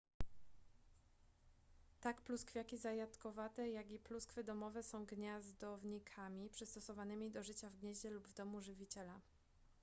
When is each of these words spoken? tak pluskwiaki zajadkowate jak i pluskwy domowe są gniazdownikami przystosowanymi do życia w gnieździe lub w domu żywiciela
tak 2.01 2.21
pluskwiaki 2.21 2.77
zajadkowate 2.77 3.69
jak 3.69 3.91
i 3.91 3.99
pluskwy 3.99 4.43
domowe 4.43 4.83
są 4.83 5.05
gniazdownikami 5.05 6.49
przystosowanymi 6.49 7.31
do 7.31 7.43
życia 7.43 7.69
w 7.69 7.77
gnieździe 7.77 8.09
lub 8.09 8.27
w 8.27 8.33
domu 8.33 8.61
żywiciela 8.61 9.19